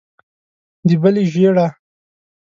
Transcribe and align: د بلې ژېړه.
د 0.87 0.89
بلې 1.01 1.23
ژېړه. 1.31 1.67